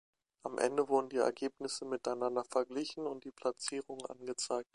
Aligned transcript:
Am 0.41 0.57
Ende 0.57 0.87
wurden 0.89 1.09
die 1.09 1.17
Ergebnisse 1.17 1.85
miteinander 1.85 2.43
verglichen 2.43 3.05
und 3.05 3.23
die 3.23 3.29
Platzierungen 3.31 4.03
angezeigt. 4.07 4.67